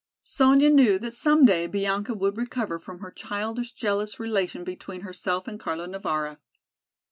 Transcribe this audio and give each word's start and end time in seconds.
Sonya 0.23 0.71
knew 0.71 0.97
that 0.97 1.13
some 1.13 1.45
day 1.45 1.67
Bianca 1.67 2.15
would 2.15 2.35
recover 2.35 2.79
from 2.79 3.01
her 3.01 3.11
childish 3.11 3.71
jealous 3.71 4.19
relation 4.19 4.63
between 4.63 5.01
herself 5.01 5.47
and 5.47 5.59
Carlo 5.59 5.85
Navara. 5.85 6.39